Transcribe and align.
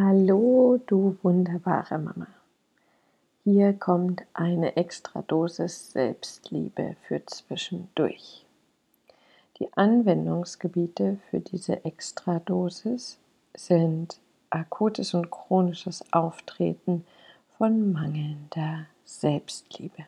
Hallo, 0.00 0.78
du 0.86 1.18
wunderbare 1.24 1.98
Mama. 1.98 2.28
Hier 3.42 3.72
kommt 3.72 4.22
eine 4.32 4.76
extra 4.76 5.22
Dosis 5.22 5.90
Selbstliebe 5.90 6.94
für 7.02 7.26
zwischendurch. 7.26 8.46
Die 9.58 9.66
Anwendungsgebiete 9.72 11.18
für 11.28 11.40
diese 11.40 11.84
extra 11.84 12.38
Dosis 12.38 13.18
sind 13.54 14.20
akutes 14.50 15.14
und 15.14 15.32
chronisches 15.32 16.04
Auftreten 16.12 17.04
von 17.56 17.90
mangelnder 17.92 18.86
Selbstliebe. 19.04 20.04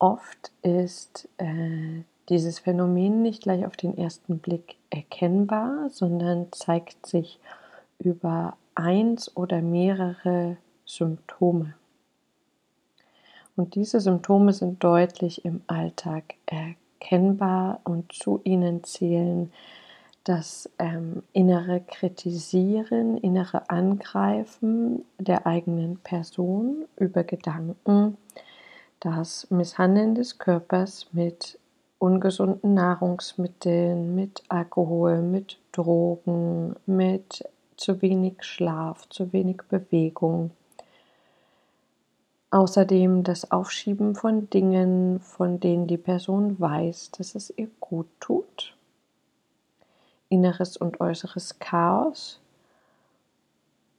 Oft 0.00 0.50
ist 0.62 1.28
äh, 1.36 2.02
dieses 2.28 2.58
Phänomen 2.58 3.22
nicht 3.22 3.44
gleich 3.44 3.64
auf 3.64 3.76
den 3.76 3.96
ersten 3.96 4.40
Blick 4.40 4.74
erkennbar, 4.90 5.90
sondern 5.90 6.48
zeigt 6.50 7.06
sich 7.06 7.38
über 7.98 8.56
eins 8.74 9.36
oder 9.36 9.60
mehrere 9.60 10.56
Symptome. 10.84 11.74
Und 13.56 13.74
diese 13.74 14.00
Symptome 14.00 14.52
sind 14.52 14.82
deutlich 14.84 15.44
im 15.44 15.62
Alltag 15.66 16.34
erkennbar 16.46 17.80
und 17.84 18.12
zu 18.12 18.40
ihnen 18.44 18.84
zählen 18.84 19.52
das 20.22 20.70
ähm, 20.78 21.22
innere 21.32 21.80
Kritisieren, 21.80 23.16
innere 23.16 23.70
Angreifen 23.70 25.04
der 25.18 25.46
eigenen 25.46 25.98
Person 25.98 26.84
über 26.96 27.24
Gedanken, 27.24 28.18
das 29.00 29.50
Misshandeln 29.50 30.14
des 30.14 30.38
Körpers 30.38 31.06
mit 31.12 31.58
ungesunden 31.98 32.74
Nahrungsmitteln, 32.74 34.14
mit 34.14 34.42
Alkohol, 34.48 35.22
mit 35.22 35.58
Drogen, 35.72 36.76
mit 36.86 37.44
zu 37.78 38.02
wenig 38.02 38.42
Schlaf, 38.42 39.08
zu 39.08 39.32
wenig 39.32 39.62
Bewegung. 39.68 40.50
Außerdem 42.50 43.24
das 43.24 43.50
Aufschieben 43.50 44.14
von 44.14 44.50
Dingen, 44.50 45.20
von 45.20 45.60
denen 45.60 45.86
die 45.86 45.96
Person 45.96 46.58
weiß, 46.58 47.12
dass 47.12 47.34
es 47.34 47.52
ihr 47.56 47.68
gut 47.80 48.08
tut. 48.20 48.74
Inneres 50.28 50.76
und 50.76 51.00
äußeres 51.00 51.58
Chaos 51.58 52.40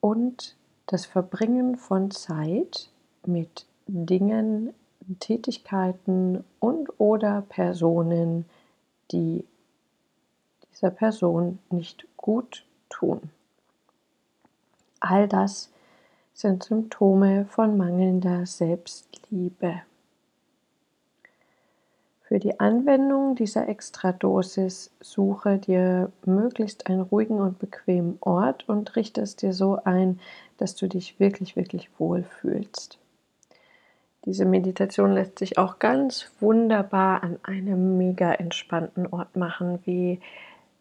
und 0.00 0.56
das 0.86 1.06
Verbringen 1.06 1.76
von 1.76 2.10
Zeit 2.10 2.90
mit 3.24 3.66
Dingen, 3.86 4.72
Tätigkeiten 5.20 6.44
und 6.58 6.88
oder 6.98 7.42
Personen, 7.42 8.44
die 9.12 9.44
dieser 10.72 10.90
Person 10.90 11.58
nicht 11.70 12.06
gut 12.16 12.64
tun. 12.88 13.30
All 15.08 15.28
das 15.28 15.70
sind 16.34 16.64
Symptome 16.64 17.46
von 17.46 17.76
mangelnder 17.76 18.44
Selbstliebe. 18.44 19.82
Für 22.22 22.40
die 22.40 22.58
Anwendung 22.58 23.36
dieser 23.36 23.68
Extradosis 23.68 24.90
suche 25.00 25.58
dir 25.58 26.10
möglichst 26.24 26.88
einen 26.88 27.02
ruhigen 27.02 27.38
und 27.38 27.60
bequemen 27.60 28.18
Ort 28.20 28.68
und 28.68 28.96
richte 28.96 29.20
es 29.20 29.36
dir 29.36 29.52
so 29.52 29.78
ein, 29.84 30.18
dass 30.58 30.74
du 30.74 30.88
dich 30.88 31.20
wirklich, 31.20 31.54
wirklich 31.54 31.88
wohl 32.00 32.24
fühlst. 32.24 32.98
Diese 34.24 34.44
Meditation 34.44 35.12
lässt 35.12 35.38
sich 35.38 35.56
auch 35.56 35.78
ganz 35.78 36.32
wunderbar 36.40 37.22
an 37.22 37.38
einem 37.44 37.96
mega 37.96 38.32
entspannten 38.32 39.06
Ort 39.06 39.36
machen, 39.36 39.78
wie 39.84 40.18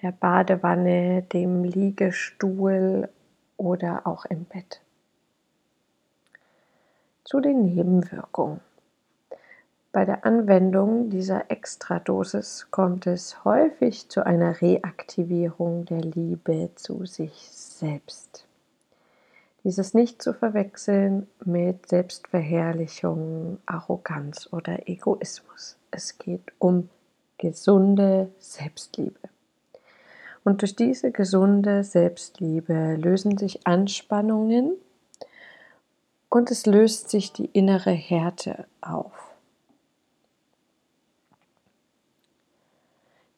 der 0.00 0.12
Badewanne, 0.12 1.22
dem 1.22 1.64
Liegestuhl 1.64 3.08
oder 3.62 4.06
auch 4.06 4.24
im 4.24 4.44
Bett. 4.44 4.80
Zu 7.24 7.40
den 7.40 7.62
Nebenwirkungen. 7.62 8.60
Bei 9.92 10.04
der 10.04 10.24
Anwendung 10.24 11.10
dieser 11.10 11.50
Extradosis 11.50 12.68
kommt 12.70 13.06
es 13.06 13.44
häufig 13.44 14.08
zu 14.08 14.26
einer 14.26 14.60
Reaktivierung 14.60 15.84
der 15.84 16.00
Liebe 16.00 16.70
zu 16.74 17.06
sich 17.06 17.32
selbst. 17.50 18.46
Dieses 19.64 19.94
nicht 19.94 20.22
zu 20.22 20.34
verwechseln 20.34 21.28
mit 21.44 21.88
Selbstverherrlichung, 21.88 23.58
Arroganz 23.66 24.48
oder 24.50 24.88
Egoismus. 24.88 25.76
Es 25.92 26.18
geht 26.18 26.52
um 26.58 26.88
gesunde 27.38 28.32
Selbstliebe. 28.40 29.31
Und 30.44 30.62
durch 30.62 30.74
diese 30.74 31.12
gesunde 31.12 31.84
Selbstliebe 31.84 32.96
lösen 32.96 33.38
sich 33.38 33.66
Anspannungen 33.66 34.72
und 36.28 36.50
es 36.50 36.66
löst 36.66 37.10
sich 37.10 37.32
die 37.32 37.50
innere 37.52 37.92
Härte 37.92 38.66
auf. 38.80 39.12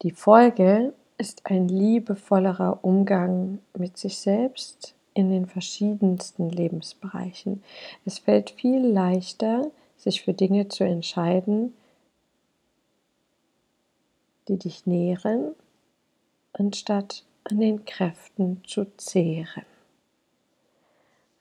Die 0.03 0.13
Folge 0.13 0.95
ist 1.19 1.47
ein 1.47 1.69
liebevollerer 1.69 2.79
Umgang 2.83 3.59
mit 3.77 3.97
sich 3.97 4.19
selbst 4.19 4.95
in 5.15 5.31
den 5.31 5.47
verschiedensten 5.47 6.51
Lebensbereichen. 6.51 7.63
Es 8.05 8.19
fällt 8.19 8.51
viel 8.51 8.85
leichter, 8.87 9.71
sich 9.97 10.23
für 10.23 10.35
Dinge 10.35 10.69
zu 10.69 10.85
entscheiden, 10.85 11.75
die 14.49 14.59
dich 14.59 14.87
nähren 14.87 15.55
anstatt 16.55 17.25
an 17.45 17.61
den 17.61 17.85
Kräften 17.85 18.63
zu 18.67 18.87
zehren. 18.97 19.65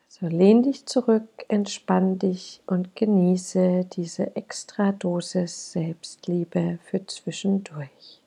Also 0.05 0.27
lehn 0.27 0.61
dich 0.61 0.85
zurück, 0.85 1.45
entspann 1.47 2.19
dich 2.19 2.61
und 2.67 2.95
genieße 2.95 3.85
diese 3.85 4.35
extra 4.35 4.91
Dosis 4.91 5.71
Selbstliebe 5.71 6.77
für 6.83 7.05
zwischendurch. 7.07 8.22